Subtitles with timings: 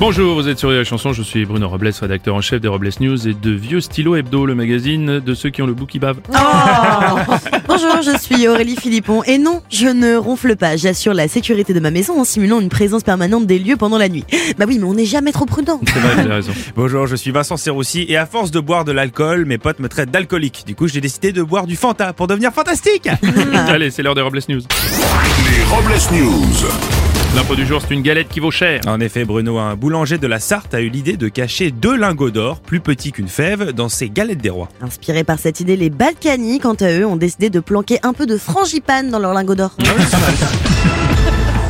[0.00, 2.88] Bonjour, vous êtes sur la chanson, je suis Bruno Robles, rédacteur en chef des Robles
[3.00, 5.98] News et de Vieux Stylo Hebdo, le magazine de ceux qui ont le bout qui
[5.98, 6.18] bave.
[6.32, 6.36] Oh
[7.66, 10.76] Bonjour, je suis Aurélie Philippon et non, je ne ronfle pas.
[10.76, 14.08] J'assure la sécurité de ma maison en simulant une présence permanente des lieux pendant la
[14.08, 14.24] nuit.
[14.56, 15.80] Bah oui, mais on n'est jamais trop prudent.
[15.84, 16.52] C'est vrai, vous raison.
[16.76, 19.88] Bonjour, je suis Vincent Serroussi et à force de boire de l'alcool, mes potes me
[19.88, 20.62] traitent d'alcoolique.
[20.64, 23.08] Du coup, j'ai décidé de boire du Fanta pour devenir fantastique.
[23.68, 24.60] Allez, c'est l'heure des Robles News.
[24.60, 27.17] Les Robles News.
[27.38, 28.80] L'info du jour, c'est une galette qui vaut cher.
[28.88, 32.32] en effet, Bruno, un boulanger de la Sarthe a eu l'idée de cacher deux lingots
[32.32, 34.68] d'or, plus petits qu'une fève, dans ses galettes des rois.
[34.82, 38.26] Inspirés par cette idée, les Balkany, quant à eux, ont décidé de planquer un peu
[38.26, 39.70] de frangipane dans leur lingot d'or.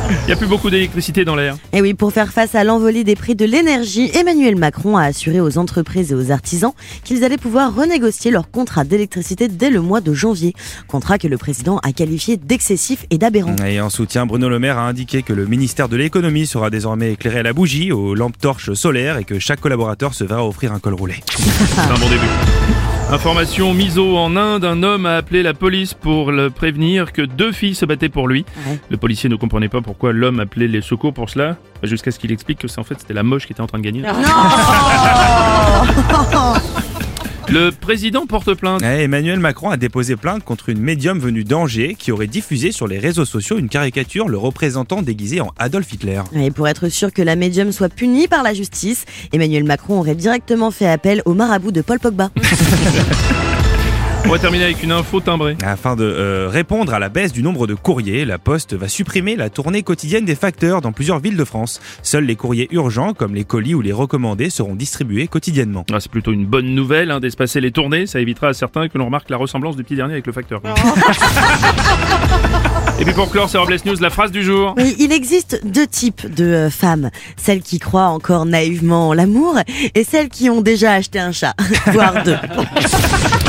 [0.09, 1.55] Il n'y a plus beaucoup d'électricité dans l'air.
[1.73, 5.39] Et oui, pour faire face à l'envolée des prix de l'énergie, Emmanuel Macron a assuré
[5.39, 6.71] aux entreprises et aux artisans
[7.03, 10.53] qu'ils allaient pouvoir renégocier leur contrat d'électricité dès le mois de janvier.
[10.87, 13.55] Contrat que le président a qualifié d'excessif et d'aberrant.
[13.65, 17.13] Et en soutien, Bruno Le Maire a indiqué que le ministère de l'économie sera désormais
[17.13, 20.73] éclairé à la bougie, aux lampes torches solaires et que chaque collaborateur se verra offrir
[20.73, 21.15] un col roulé.
[21.27, 22.88] C'est un bon début.
[23.11, 27.51] Information miso en Inde, un homme a appelé la police pour le prévenir que deux
[27.51, 28.45] filles se battaient pour lui.
[28.67, 28.79] Ouais.
[28.89, 32.31] Le policier ne comprenait pas pourquoi l'homme appelait les secours pour cela, jusqu'à ce qu'il
[32.31, 34.03] explique que c'est en fait c'était la moche qui était en train de gagner.
[37.51, 38.83] Le président porte plainte.
[38.83, 42.87] Eh, Emmanuel Macron a déposé plainte contre une médium venue d'Angers qui aurait diffusé sur
[42.87, 46.21] les réseaux sociaux une caricature le représentant déguisé en Adolf Hitler.
[46.35, 50.13] Et pour être sûr que la médium soit punie par la justice, Emmanuel Macron aurait
[50.13, 52.29] directement fait appel au marabout de Paul Pogba.
[54.25, 55.57] On va terminer avec une info timbrée.
[55.63, 59.35] Afin de euh, répondre à la baisse du nombre de courriers, la Poste va supprimer
[59.35, 61.79] la tournée quotidienne des facteurs dans plusieurs villes de France.
[62.03, 65.85] Seuls les courriers urgents, comme les colis ou les recommandés, seront distribués quotidiennement.
[65.91, 68.97] Ah, c'est plutôt une bonne nouvelle hein, d'espacer les tournées, ça évitera à certains que
[68.97, 70.61] l'on remarque la ressemblance du petit dernier avec le facteur.
[72.99, 74.73] Et puis pour clore, c'est Robles News, la phrase du jour.
[74.77, 77.11] Oui, il existe deux types de euh, femmes.
[77.37, 79.55] Celles qui croient encore naïvement en l'amour
[79.95, 81.55] et celles qui ont déjà acheté un chat.
[81.93, 82.35] Voire deux.